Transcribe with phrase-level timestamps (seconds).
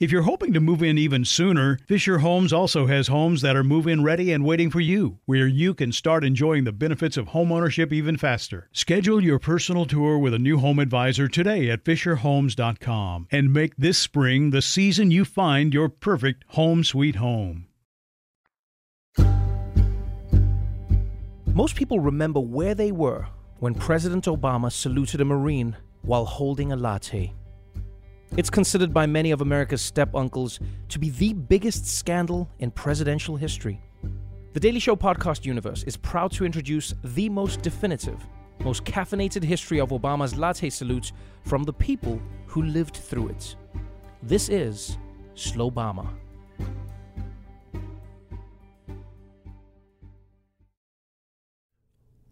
[0.00, 3.62] If you're hoping to move in even sooner, Fisher Homes also has homes that are
[3.62, 7.26] move in ready and waiting for you, where you can start enjoying the benefits of
[7.28, 8.70] homeownership even faster.
[8.72, 13.98] Schedule your personal tour with a new home advisor today at FisherHomes.com and make this
[13.98, 17.66] spring the season you find your perfect home sweet home.
[21.52, 23.26] Most people remember where they were
[23.58, 27.34] when President Obama saluted a Marine while holding a latte.
[28.36, 33.34] It's considered by many of America's step uncles to be the biggest scandal in presidential
[33.34, 33.82] history.
[34.52, 38.24] The Daily Show podcast universe is proud to introduce the most definitive,
[38.60, 41.10] most caffeinated history of Obama's latte salute
[41.44, 43.56] from the people who lived through it.
[44.22, 44.96] This is
[45.34, 46.08] Slowbama.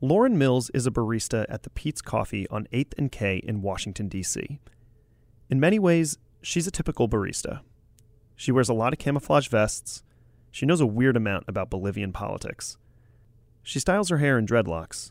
[0.01, 4.07] Lauren Mills is a barista at the Peet's Coffee on 8th and K in Washington,
[4.07, 4.61] D.C.
[5.51, 7.61] In many ways, she's a typical barista.
[8.37, 10.03] She wears a lot of camouflage vests.
[10.51, 12.77] She knows a weird amount about Bolivian politics.
[13.63, 15.11] She styles her hair in dreadlocks,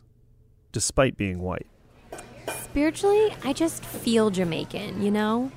[0.70, 1.66] despite being white.
[2.62, 5.50] Spiritually, I just feel Jamaican, you know?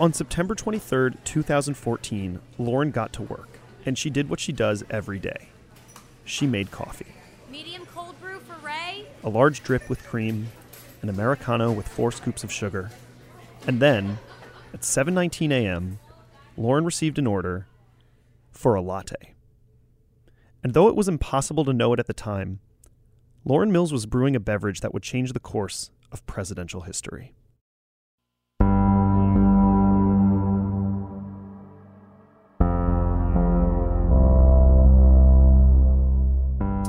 [0.00, 5.18] On September 23rd, 2014, Lauren got to work, and she did what she does every
[5.18, 5.48] day.
[6.24, 7.14] She made coffee.
[7.50, 9.04] Medium cold brew for Ray?
[9.22, 10.48] A large drip with cream,
[11.02, 12.90] an Americano with four scoops of sugar.
[13.68, 14.18] And then,
[14.72, 15.98] at 7:19 a.m.,
[16.56, 17.66] Lauren received an order
[18.50, 19.34] for a latte.
[20.64, 22.60] And though it was impossible to know it at the time,
[23.44, 27.34] Lauren Mills was brewing a beverage that would change the course of presidential history.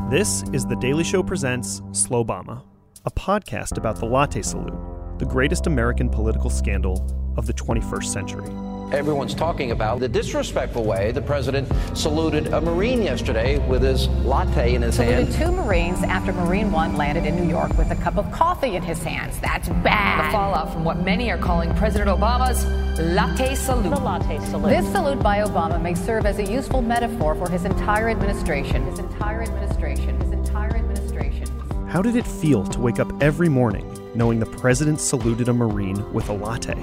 [0.09, 2.63] This is The Daily Show Presents Slowbama,
[3.05, 4.73] a podcast about the latte salute,
[5.19, 7.05] the greatest American political scandal
[7.37, 8.49] of the 21st century.
[8.91, 14.73] Everyone's talking about the disrespectful way the president saluted a Marine yesterday with his latte
[14.73, 15.35] in his Saluted hand.
[15.35, 18.81] two Marines after Marine One landed in New York with a cup of coffee in
[18.81, 19.37] his hands.
[19.41, 20.25] That's bad.
[20.25, 22.65] The fallout from what many are calling President Obama's
[22.99, 23.93] latte salute.
[23.93, 24.69] The latte salute.
[24.69, 28.85] This salute by Obama may serve as a useful metaphor for his entire administration.
[28.85, 30.19] His entire administration.
[30.19, 31.45] His entire administration.
[31.89, 36.11] How did it feel to wake up every morning knowing the president saluted a Marine
[36.13, 36.75] with a latte?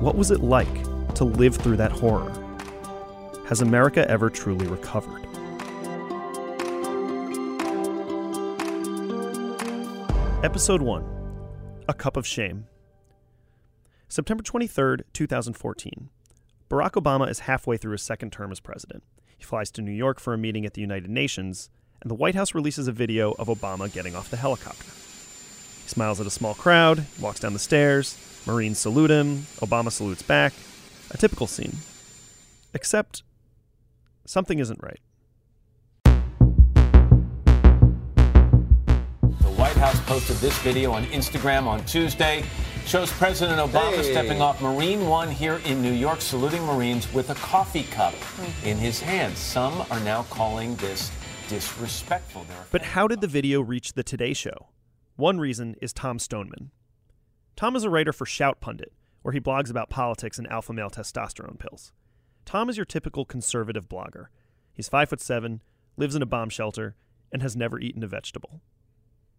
[0.00, 0.82] What was it like
[1.14, 2.32] to live through that horror?
[3.46, 5.24] Has America ever truly recovered?
[10.44, 11.04] Episode 1
[11.88, 12.66] A Cup of Shame.
[14.08, 16.10] September 23rd, 2014.
[16.70, 19.02] Barack Obama is halfway through his second term as president.
[19.36, 21.70] He flies to New York for a meeting at the United Nations,
[22.00, 25.07] and the White House releases a video of Obama getting off the helicopter.
[25.88, 30.20] He smiles at a small crowd, walks down the stairs, Marines salute him, Obama salutes
[30.20, 30.52] back.
[31.12, 31.78] A typical scene.
[32.74, 33.22] Except,
[34.26, 35.00] something isn't right.
[39.24, 42.44] The White House posted this video on Instagram on Tuesday.
[42.84, 44.12] Shows President Obama Hey.
[44.12, 48.66] stepping off Marine One here in New York, saluting Marines with a coffee cup mm-hmm.
[48.66, 49.34] in his hand.
[49.38, 51.10] Some are now calling this
[51.48, 52.44] disrespectful.
[52.70, 54.66] But how did the video reach the Today Show?
[55.18, 56.70] One reason is Tom Stoneman.
[57.56, 58.92] Tom is a writer for Shout Pundit,
[59.22, 61.92] where he blogs about politics and alpha male testosterone pills.
[62.44, 64.26] Tom is your typical conservative blogger.
[64.72, 65.60] He's five foot seven,
[65.96, 66.94] lives in a bomb shelter,
[67.32, 68.60] and has never eaten a vegetable.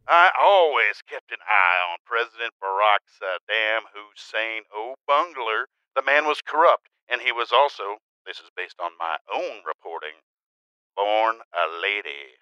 [0.05, 5.63] I always kept an eye on President Barack Saddam Hussein O'Bungler.
[5.95, 10.19] The man was corrupt, and he was also, this is based on my own reporting,
[10.97, 12.35] born a lady.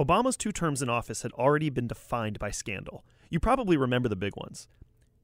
[0.00, 3.04] Obama's two terms in office had already been defined by scandal.
[3.28, 4.68] You probably remember the big ones.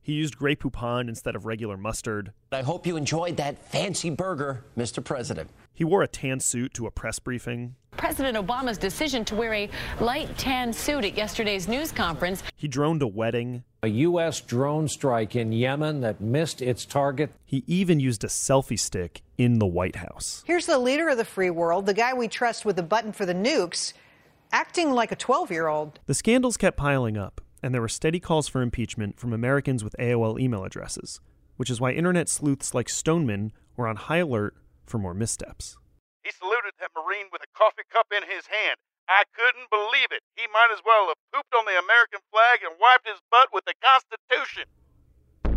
[0.01, 2.33] He used Grey Poupon instead of regular mustard.
[2.53, 5.05] I hope you enjoyed that fancy burger, Mr.
[5.05, 5.51] President.
[5.75, 7.75] He wore a tan suit to a press briefing.
[7.97, 9.71] President Obama's decision to wear a
[10.01, 12.43] light tan suit at yesterday's news conference.
[12.57, 13.65] He droned a wedding.
[13.83, 14.41] A U.S.
[14.41, 17.31] drone strike in Yemen that missed its target.
[17.45, 20.43] He even used a selfie stick in the White House.
[20.47, 23.27] Here's the leader of the free world, the guy we trust with the button for
[23.27, 23.93] the nukes,
[24.53, 26.01] acting like a 12 year old.
[26.07, 29.97] The scandals kept piling up and there were steady calls for impeachment from Americans with
[29.99, 31.21] AOL email addresses,
[31.57, 34.55] which is why internet sleuths like Stoneman were on high alert
[34.87, 35.77] for more missteps.
[36.23, 38.77] He saluted that Marine with a coffee cup in his hand.
[39.09, 40.23] I couldn't believe it.
[40.37, 43.65] He might as well have pooped on the American flag and wiped his butt with
[43.65, 44.65] the Constitution.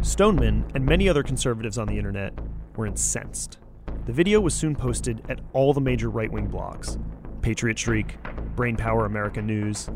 [0.01, 2.33] Stoneman and many other conservatives on the internet
[2.75, 3.59] were incensed.
[4.05, 6.97] The video was soon posted at all the major right wing blogs
[7.41, 8.17] Patriot Streak,
[8.55, 9.89] Brain Power America News,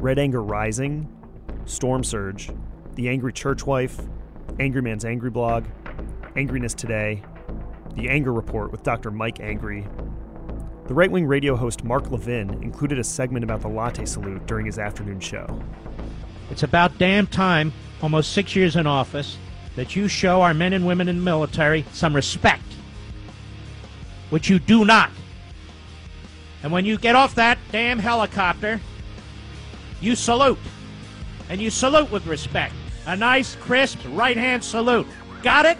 [0.00, 1.08] Red Anger Rising,
[1.64, 2.50] Storm Surge,
[2.94, 4.00] The Angry Church Wife,
[4.60, 5.64] Angry Man's Angry Blog,
[6.36, 7.22] Angriness Today,
[7.94, 9.10] The Anger Report with Dr.
[9.10, 9.86] Mike Angry.
[10.86, 14.66] The right wing radio host Mark Levin included a segment about the latte salute during
[14.66, 15.46] his afternoon show.
[16.50, 17.72] It's about damn time,
[18.02, 19.38] almost six years in office,
[19.76, 22.64] that you show our men and women in the military some respect,
[24.30, 25.10] which you do not.
[26.62, 28.80] And when you get off that damn helicopter,
[30.00, 30.58] you salute
[31.48, 32.74] and you salute with respect.
[33.06, 35.06] A nice, crisp, right hand salute.
[35.42, 35.78] Got it?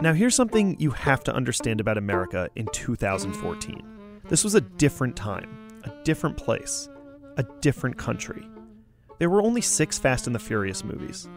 [0.00, 4.20] Now, here's something you have to understand about America in 2014.
[4.28, 6.88] This was a different time, a different place,
[7.36, 8.44] a different country.
[9.18, 11.28] There were only six Fast and the Furious movies.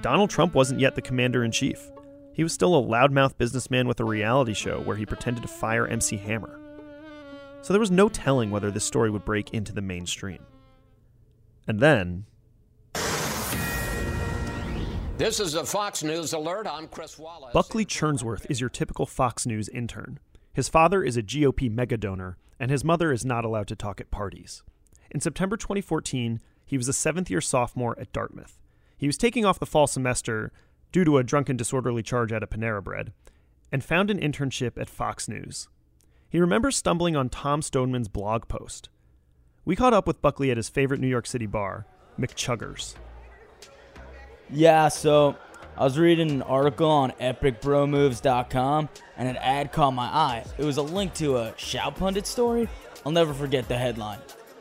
[0.00, 1.90] Donald Trump wasn't yet the commander in chief.
[2.32, 5.86] He was still a loudmouth businessman with a reality show where he pretended to fire
[5.86, 6.60] MC Hammer.
[7.66, 10.38] So there was no telling whether this story would break into the mainstream.
[11.66, 12.26] And then,
[15.18, 16.68] this is a Fox News alert.
[16.68, 17.52] I'm Chris Wallace.
[17.52, 20.20] Buckley Churnsworth is your typical Fox News intern.
[20.52, 24.00] His father is a GOP mega donor, and his mother is not allowed to talk
[24.00, 24.62] at parties.
[25.10, 28.60] In September 2014, he was a seventh year sophomore at Dartmouth.
[28.96, 30.52] He was taking off the fall semester
[30.92, 33.12] due to a drunken disorderly charge at a Panera Bread
[33.72, 35.66] and found an internship at Fox News.
[36.36, 38.90] He remembers stumbling on Tom Stoneman's blog post.
[39.64, 41.86] We caught up with Buckley at his favorite New York City bar,
[42.20, 42.94] McChuggers.
[44.50, 45.36] Yeah, so
[45.78, 50.44] I was reading an article on epicbromoves.com and an ad caught my eye.
[50.58, 52.68] It was a link to a Shout Pundit story.
[53.06, 54.18] I'll never forget the headline.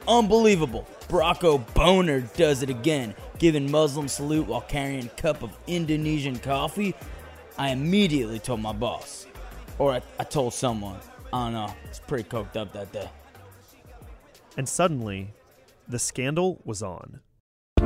[0.07, 0.88] Unbelievable.
[1.10, 6.95] Barack Boner does it again, giving Muslim salute while carrying cup of Indonesian coffee.
[7.57, 9.27] I immediately told my boss.
[9.77, 11.01] Or I, I told someone.
[11.35, 11.73] I don't know.
[11.83, 13.09] It's pretty coked up that day.
[14.55, 15.33] And suddenly,
[15.85, 17.19] the scandal was on.
[17.81, 17.83] A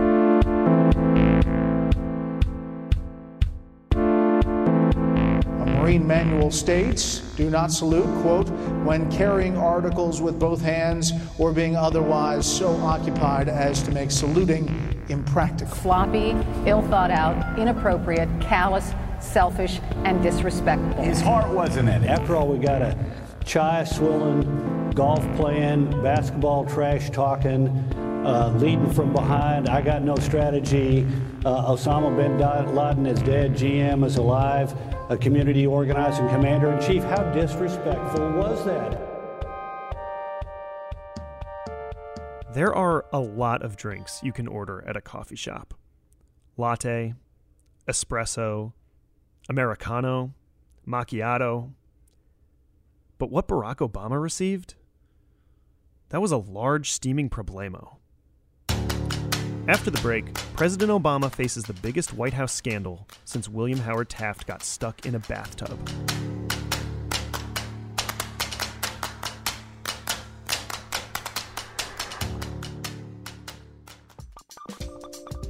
[5.65, 8.49] Marine manual states do not salute, quote,
[8.85, 14.69] when carrying articles with both hands or being otherwise so occupied as to make saluting
[15.09, 15.75] impractical.
[15.75, 16.35] Sloppy,
[16.67, 21.03] ill thought out, inappropriate, callous, selfish, and disrespectful.
[21.03, 22.09] His heart wasn't in it.
[22.09, 22.95] After all, we got a
[23.49, 27.67] chai swilling, golf playing, basketball trash talking,
[28.23, 29.67] uh, leading from behind.
[29.67, 31.07] I got no strategy.
[31.43, 32.37] Uh, Osama bin
[32.75, 33.55] Laden is dead.
[33.55, 34.75] GM is alive
[35.09, 37.03] a community organizing commander in chief.
[37.03, 38.91] How disrespectful was that?
[42.53, 45.73] There are a lot of drinks you can order at a coffee shop
[46.55, 47.15] latte,
[47.87, 48.73] espresso,
[49.49, 50.35] Americano,
[50.87, 51.71] macchiato.
[53.19, 54.75] But what Barack Obama received?
[56.07, 57.97] That was a large steaming problemo.
[59.67, 64.47] After the break, President Obama faces the biggest White House scandal since William Howard Taft
[64.47, 65.77] got stuck in a bathtub.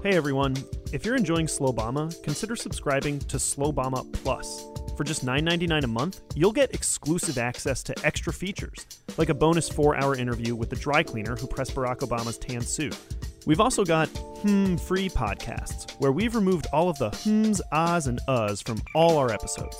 [0.01, 0.55] Hey everyone,
[0.91, 4.65] if you're enjoying Slowbama, consider subscribing to Slowbama Plus.
[4.99, 9.69] For just $9.99 a month, you'll get exclusive access to extra features, like a bonus
[9.69, 12.97] four hour interview with the dry cleaner who pressed Barack Obama's tan suit
[13.45, 14.07] We've also got
[14.41, 19.17] Hmm Free podcasts, where we've removed all of the hms, ahs, and uhs from all
[19.17, 19.77] our episodes.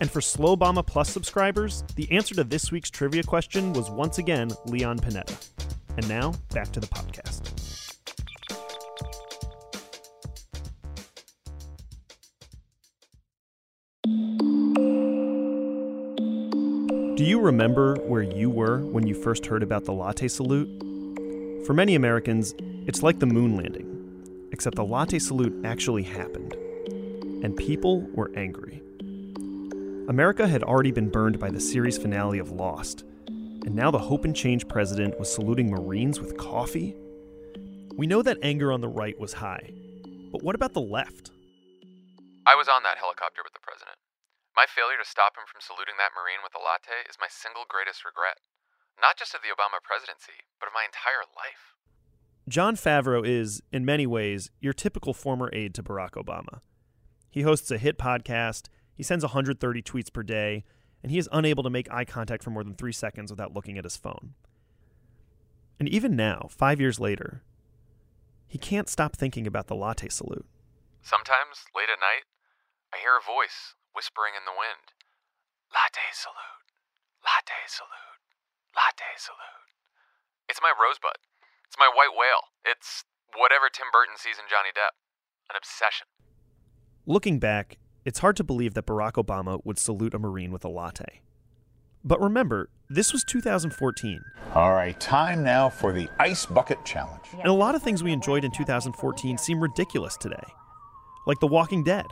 [0.00, 4.18] And for Slow Slowbama Plus subscribers, the answer to this week's trivia question was once
[4.18, 5.48] again Leon Panetta.
[5.96, 7.29] And now, back to the podcast.
[17.20, 20.70] Do you remember where you were when you first heard about the latte salute?
[21.66, 22.54] For many Americans,
[22.86, 26.54] it's like the moon landing, except the latte salute actually happened.
[27.44, 28.82] And people were angry.
[30.08, 34.24] America had already been burned by the series finale of Lost, and now the Hope
[34.24, 36.96] and Change president was saluting Marines with coffee?
[37.98, 39.74] We know that anger on the right was high,
[40.32, 41.32] but what about the left?
[42.46, 43.42] I was on that helicopter.
[44.60, 47.64] My failure to stop him from saluting that Marine with a latte is my single
[47.66, 48.44] greatest regret.
[49.00, 51.72] Not just of the Obama presidency, but of my entire life.
[52.46, 56.60] Jon Favreau is, in many ways, your typical former aide to Barack Obama.
[57.30, 60.64] He hosts a hit podcast, he sends 130 tweets per day,
[61.02, 63.78] and he is unable to make eye contact for more than three seconds without looking
[63.78, 64.34] at his phone.
[65.78, 67.44] And even now, five years later,
[68.46, 70.44] he can't stop thinking about the latte salute.
[71.00, 72.28] Sometimes, late at night,
[72.92, 74.94] I hear a voice whispering in the wind
[75.70, 76.66] Latte salute,
[77.22, 78.18] latte salute,
[78.74, 79.70] latte salute.
[80.50, 81.22] It's my rosebud.
[81.66, 82.50] It's my white whale.
[82.66, 83.04] It's
[83.38, 84.98] whatever Tim Burton sees in Johnny Depp
[85.46, 86.10] an obsession.
[87.06, 90.68] Looking back, it's hard to believe that Barack Obama would salute a Marine with a
[90.68, 91.22] latte.
[92.02, 94.20] But remember, this was 2014.
[94.54, 97.22] All right, time now for the Ice Bucket Challenge.
[97.38, 100.42] And a lot of things we enjoyed in 2014 seem ridiculous today,
[101.28, 102.06] like The Walking Dead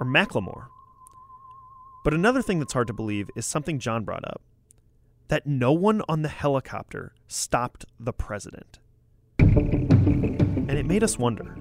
[0.00, 0.66] or Macklemore.
[2.02, 4.42] But another thing that's hard to believe is something Jon brought up
[5.28, 8.78] that no one on the helicopter stopped the president.
[9.38, 11.56] And it made us wonder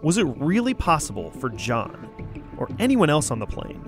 [0.00, 2.08] was it really possible for Jon
[2.56, 3.82] or anyone else on the plane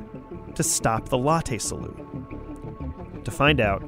[0.57, 1.97] to stop the latte salute?
[3.25, 3.85] To find out,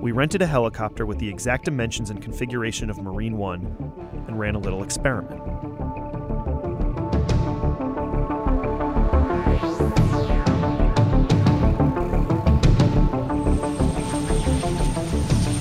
[0.00, 3.92] we rented a helicopter with the exact dimensions and configuration of Marine One
[4.26, 5.42] and ran a little experiment.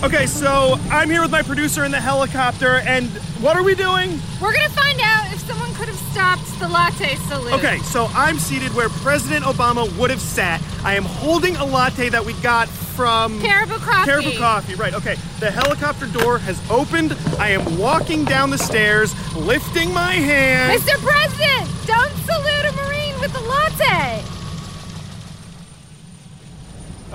[0.05, 3.07] Okay, so I'm here with my producer in the helicopter, and
[3.41, 4.19] what are we doing?
[4.39, 7.53] We're gonna find out if someone could have stopped the latte salute.
[7.53, 10.61] Okay, so I'm seated where President Obama would have sat.
[10.83, 14.11] I am holding a latte that we got from Caribou Coffee.
[14.11, 14.93] Caribou Coffee, right?
[14.93, 15.15] Okay.
[15.39, 17.17] The helicopter door has opened.
[17.39, 20.79] I am walking down the stairs, lifting my hand.
[20.79, 20.99] Mr.
[20.99, 24.23] President, don't salute a Marine with a latte.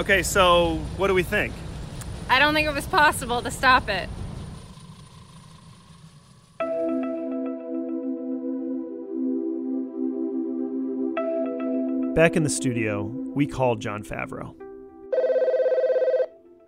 [0.01, 1.55] Okay, so what do we think?
[2.31, 4.09] I don't think it was possible to stop it.
[12.15, 13.03] Back in the studio,
[13.35, 14.55] we called Jon Favreau.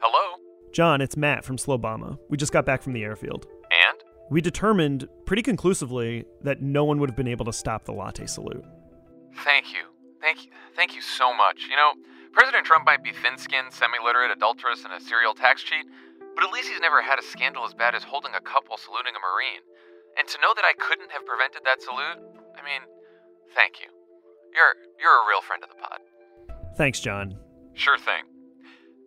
[0.00, 0.36] Hello?
[0.72, 2.18] Jon, it's Matt from Slowbama.
[2.28, 3.46] We just got back from the airfield.
[3.86, 3.98] And?
[4.30, 8.26] We determined pretty conclusively that no one would have been able to stop the latte
[8.26, 8.64] salute.
[9.44, 9.82] Thank you.
[10.20, 10.50] Thank you.
[10.74, 11.68] Thank you so much.
[11.70, 11.92] You know,
[12.32, 15.84] President Trump might be thin skinned, semi literate, adulterous, and a serial tax cheat,
[16.34, 18.80] but at least he's never had a scandal as bad as holding a cup while
[18.80, 19.62] saluting a Marine.
[20.18, 22.20] And to know that I couldn't have prevented that salute,
[22.56, 22.82] I mean,
[23.54, 23.88] thank you.
[24.52, 26.00] You're you're a real friend of the pod.
[26.76, 27.36] Thanks, Jon.
[27.74, 28.24] Sure thing.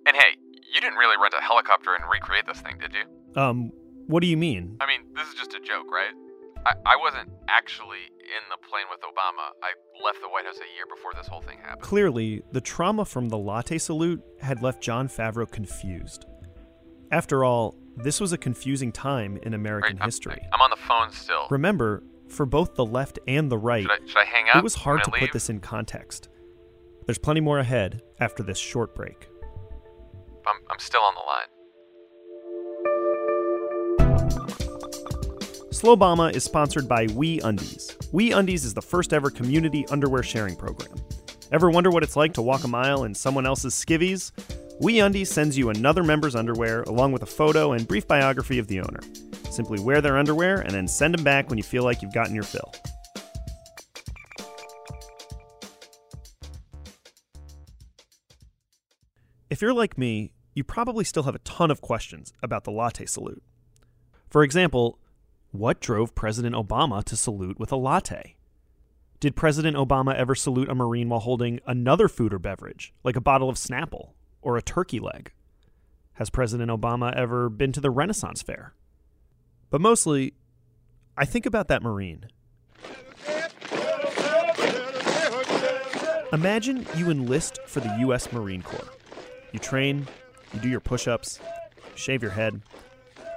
[0.05, 0.37] And hey,
[0.73, 3.05] you didn't really rent a helicopter and recreate this thing, did you?
[3.41, 3.71] Um,
[4.07, 4.77] what do you mean?
[4.81, 6.13] I mean, this is just a joke, right?
[6.65, 9.49] I, I wasn't actually in the plane with Obama.
[9.61, 11.81] I left the White House a year before this whole thing happened.
[11.81, 16.25] Clearly, the trauma from the latte salute had left Jon Favreau confused.
[17.11, 20.41] After all, this was a confusing time in American Right, history.
[20.51, 21.47] I'm on the phone still.
[21.49, 24.55] Remember, for both the left and the right, Should I, should I hang up?
[24.57, 26.29] it was hard to I put this in context.
[27.05, 29.27] There's plenty more ahead after this short break.
[30.47, 31.47] I'm, I'm still on the line.
[35.75, 37.97] Slowbama is sponsored by We Undies.
[38.13, 40.95] We Undies is the first ever community underwear sharing program.
[41.51, 44.31] Ever wonder what it's like to walk a mile in someone else's skivvies?
[44.79, 48.67] We Undies sends you another member's underwear along with a photo and brief biography of
[48.67, 49.01] the owner.
[49.51, 52.33] Simply wear their underwear and then send them back when you feel like you've gotten
[52.33, 52.73] your fill.
[59.49, 63.05] If you're like me, you probably still have a ton of questions about the latte
[63.07, 63.43] salute.
[64.29, 64.99] For example,
[65.57, 68.35] what drove President Obama to salute with a latte?
[69.19, 73.21] Did President Obama ever salute a Marine while holding another food or beverage, like a
[73.21, 74.09] bottle of Snapple
[74.41, 75.31] or a turkey leg?
[76.13, 78.73] Has President Obama ever been to the Renaissance Fair?
[79.69, 80.33] But mostly,
[81.17, 82.27] I think about that Marine.
[86.33, 88.31] Imagine you enlist for the U.S.
[88.31, 88.89] Marine Corps.
[89.53, 90.07] You train,
[90.53, 91.39] you do your push ups,
[91.95, 92.61] shave your head,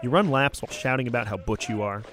[0.02, 2.04] you run laps while shouting about how butch you are.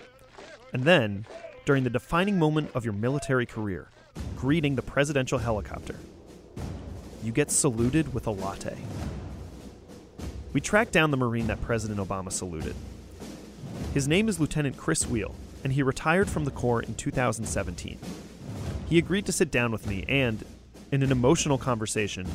[0.73, 1.25] And then,
[1.65, 3.89] during the defining moment of your military career,
[4.35, 5.95] greeting the presidential helicopter,
[7.23, 8.77] you get saluted with a latte.
[10.53, 12.75] We tracked down the Marine that President Obama saluted.
[13.93, 17.99] His name is Lieutenant Chris Wheel, and he retired from the Corps in 2017.
[18.89, 20.43] He agreed to sit down with me, and,
[20.91, 22.27] in an emotional conversation,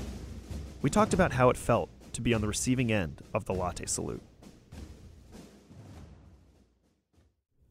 [0.82, 3.86] we talked about how it felt to be on the receiving end of the latte
[3.86, 4.22] salute.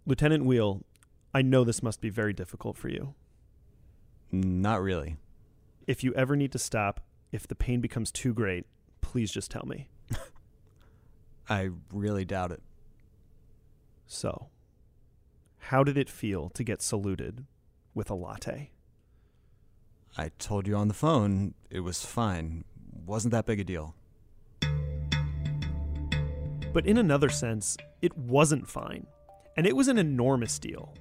[0.09, 0.81] Lieutenant Wheel,
[1.35, 3.13] I know this must be very difficult for you.
[4.31, 5.17] Not really.
[5.85, 7.01] If you ever need to stop,
[7.31, 8.65] if the pain becomes too great,
[9.01, 9.87] please just tell me.
[11.49, 12.63] I really doubt it.
[14.07, 14.47] So,
[15.59, 17.45] how did it feel to get saluted
[17.93, 18.71] with a latte?
[20.17, 22.63] I told you on the phone it was fine.
[23.05, 23.93] Wasn't that big a deal.
[26.73, 29.05] But in another sense, it wasn't fine.
[29.57, 30.93] And it was an enormous deal.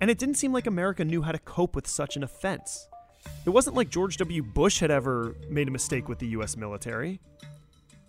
[0.00, 2.88] And it didn't seem like America knew how to cope with such an offense.
[3.44, 4.42] It wasn't like George W.
[4.42, 7.20] Bush had ever made a mistake with the US military.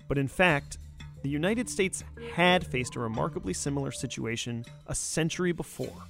[0.08, 0.78] But in fact,
[1.24, 2.04] the United States
[2.34, 6.04] had faced a remarkably similar situation a century before.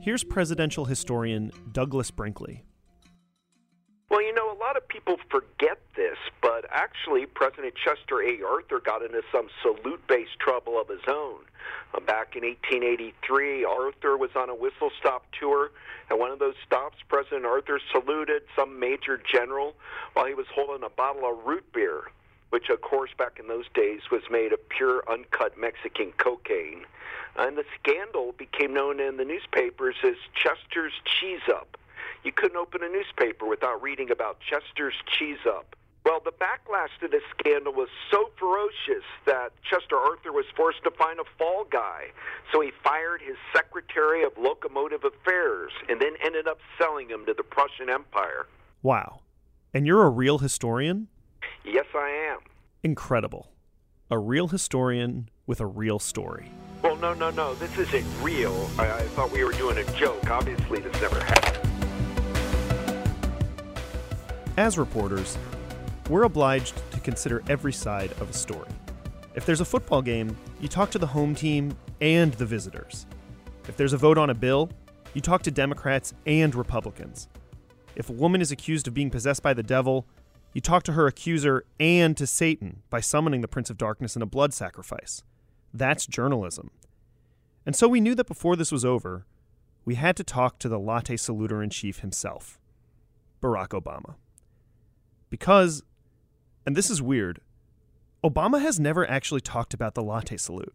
[0.00, 2.64] Here's presidential historian Douglas Brinkley.
[4.92, 8.42] People forget this, but actually, President Chester A.
[8.46, 11.40] Arthur got into some salute based trouble of his own.
[11.94, 15.70] Uh, back in 1883, Arthur was on a whistle stop tour.
[16.10, 19.74] At one of those stops, President Arthur saluted some major general
[20.12, 22.02] while he was holding a bottle of root beer,
[22.50, 26.84] which, of course, back in those days was made of pure, uncut Mexican cocaine.
[27.36, 31.78] And the scandal became known in the newspapers as Chester's Cheese Up.
[32.24, 35.76] You couldn't open a newspaper without reading about Chester's Cheese Up.
[36.04, 40.90] Well, the backlash to this scandal was so ferocious that Chester Arthur was forced to
[40.90, 42.06] find a fall guy.
[42.52, 47.34] So he fired his Secretary of Locomotive Affairs and then ended up selling him to
[47.34, 48.46] the Prussian Empire.
[48.82, 49.20] Wow.
[49.72, 51.06] And you're a real historian?
[51.64, 52.40] Yes, I am.
[52.82, 53.52] Incredible.
[54.10, 56.50] A real historian with a real story.
[56.82, 57.54] Well, no, no, no.
[57.54, 58.68] This isn't real.
[58.76, 60.28] I, I thought we were doing a joke.
[60.28, 61.61] Obviously, this never happened.
[64.58, 65.38] As reporters,
[66.10, 68.68] we're obliged to consider every side of a story.
[69.34, 73.06] If there's a football game, you talk to the home team and the visitors.
[73.66, 74.68] If there's a vote on a bill,
[75.14, 77.28] you talk to Democrats and Republicans.
[77.96, 80.06] If a woman is accused of being possessed by the devil,
[80.52, 84.22] you talk to her accuser and to Satan by summoning the Prince of Darkness in
[84.22, 85.22] a blood sacrifice.
[85.72, 86.70] That's journalism.
[87.64, 89.24] And so we knew that before this was over,
[89.86, 92.60] we had to talk to the latte saluter in chief himself,
[93.40, 94.16] Barack Obama.
[95.32, 95.82] Because,
[96.66, 97.40] and this is weird,
[98.22, 100.74] Obama has never actually talked about the latte salute.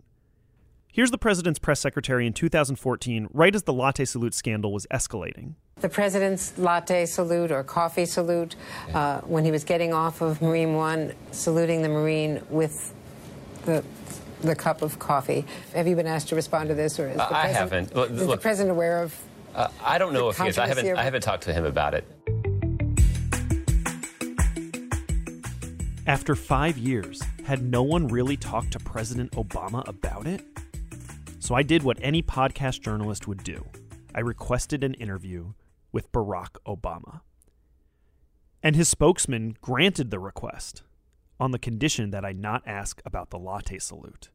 [0.91, 5.53] Here's the president's press secretary in 2014, right as the latte salute scandal was escalating.
[5.79, 8.55] The president's latte salute or coffee salute,
[8.95, 12.95] uh, when he was getting off of Marine One, saluting the Marine with
[13.65, 13.83] the
[14.41, 15.45] the cup of coffee.
[15.75, 17.93] Have you been asked to respond to this, or is the Uh, I haven't.
[17.93, 19.15] Well, is the look- president aware of?
[19.53, 20.57] Uh, I don't know if he is.
[20.57, 20.97] I haven't.
[20.97, 22.05] I haven't talked to him about it.
[26.07, 30.41] After five years, had no one really talked to President Obama about it?
[31.39, 33.65] So I did what any podcast journalist would do
[34.15, 35.51] I requested an interview
[35.91, 37.19] with Barack Obama.
[38.63, 40.81] And his spokesman granted the request
[41.41, 44.29] on the condition that I not ask about the latte salute.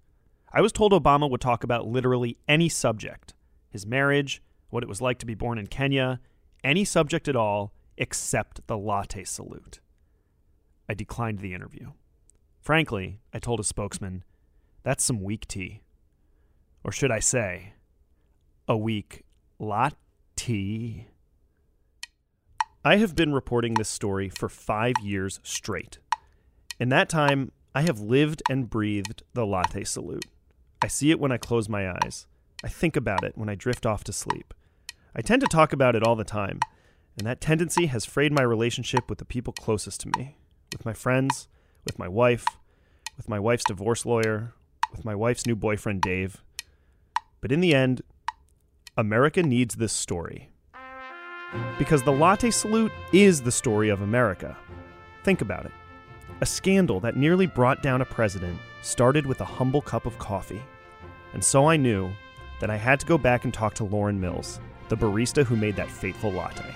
[0.52, 3.32] I was told Obama would talk about literally any subject
[3.70, 6.20] his marriage, what it was like to be born in Kenya,
[6.62, 9.80] any subject at all except the latte salute.
[10.92, 11.92] I declined the interview.
[12.60, 14.24] Frankly, I told a spokesman,
[14.82, 15.80] that's some weak tea.
[16.84, 17.72] Or should I say,
[18.68, 19.24] a weak
[19.58, 21.08] latte.
[22.84, 25.98] I have been reporting this story for five years straight.
[26.78, 30.26] In that time, I have lived and breathed the latte salute.
[30.82, 32.26] I see it when I close my eyes.
[32.62, 34.52] I think about it when I drift off to sleep.
[35.16, 36.60] I tend to talk about it all the time,
[37.16, 40.36] and that tendency has frayed my relationship with the people closest to me
[40.72, 41.48] with my friends,
[41.84, 42.46] with my wife,
[43.16, 44.54] with my wife's divorce lawyer,
[44.90, 46.42] with my wife's new boyfriend, Dave.
[47.40, 48.02] But in the end,
[48.96, 50.50] America needs this story.
[51.78, 54.56] Because the latte salute is the story of America.
[55.24, 55.72] Think about it.
[56.40, 60.62] A scandal that nearly brought down a president started with a humble cup of coffee.
[61.34, 62.10] And so I knew
[62.60, 65.76] that I had to go back and talk to Lauren Mills, the barista who made
[65.76, 66.74] that fateful latte.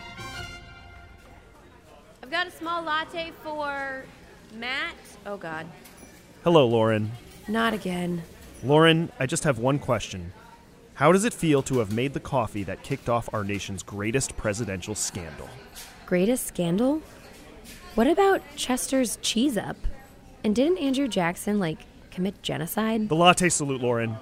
[2.56, 4.04] I've got a small latte for
[4.54, 4.94] Matt.
[5.26, 5.66] Oh, God.
[6.42, 7.12] Hello, Lauren.
[7.48, 8.22] Not again.
[8.64, 10.32] Lauren, I just have one question.
[10.94, 14.36] How does it feel to have made the coffee that kicked off our nation's greatest
[14.36, 15.48] presidential scandal?
[16.06, 17.02] Greatest scandal?
[17.94, 19.76] What about Chester's Cheese Up?
[20.42, 23.08] And didn't Andrew Jackson, like, commit genocide?
[23.08, 24.16] The latte salute, Lauren.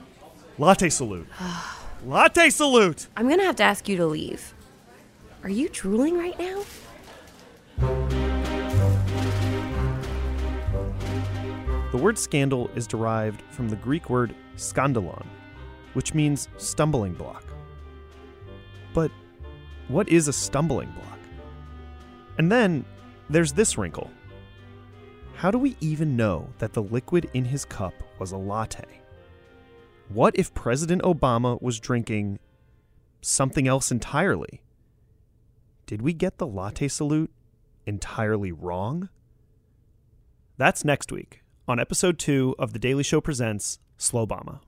[0.58, 1.28] Latte salute.
[2.04, 3.06] Latte salute!
[3.16, 4.52] I'm gonna have to ask you to leave.
[5.42, 6.64] Are you drooling right now?
[11.94, 15.24] The word scandal is derived from the Greek word skandalon,
[15.92, 17.44] which means stumbling block.
[18.92, 19.12] But
[19.86, 21.20] what is a stumbling block?
[22.36, 22.84] And then
[23.30, 24.10] there's this wrinkle.
[25.36, 29.00] How do we even know that the liquid in his cup was a latte?
[30.08, 32.40] What if President Obama was drinking
[33.22, 34.62] something else entirely?
[35.86, 37.30] Did we get the latte salute
[37.86, 39.10] entirely wrong?
[40.58, 44.60] That's next week on episode two of The Daily Show Presents Slow Slowbama.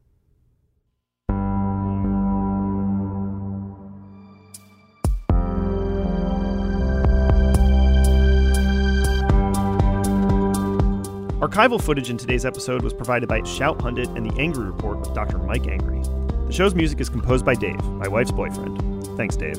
[11.41, 15.15] Archival footage in today's episode was provided by Shout Pundit and The Angry Report with
[15.15, 15.39] Dr.
[15.39, 16.01] Mike Angry.
[16.47, 19.07] The show's music is composed by Dave, my wife's boyfriend.
[19.17, 19.59] Thanks, Dave.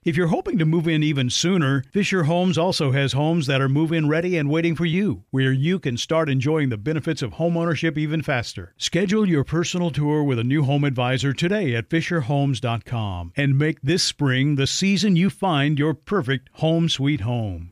[0.03, 3.69] If you're hoping to move in even sooner, Fisher Homes also has homes that are
[3.69, 7.33] move in ready and waiting for you, where you can start enjoying the benefits of
[7.33, 8.73] homeownership even faster.
[8.77, 14.01] Schedule your personal tour with a new home advisor today at FisherHomes.com and make this
[14.01, 17.71] spring the season you find your perfect home sweet home.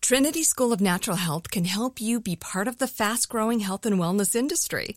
[0.00, 3.86] Trinity School of Natural Health can help you be part of the fast growing health
[3.86, 4.96] and wellness industry.